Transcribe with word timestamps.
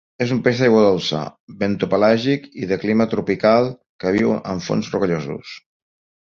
És 0.25 0.31
un 0.35 0.37
peix 0.45 0.61
d'aigua 0.61 0.79
dolça, 0.85 1.19
bentopelàgic 1.59 2.47
i 2.63 2.69
de 2.71 2.79
clima 2.85 3.07
tropical 3.13 3.69
que 4.05 4.15
viu 4.17 4.33
en 4.55 4.65
fons 4.71 4.91
rocallosos. 4.97 5.55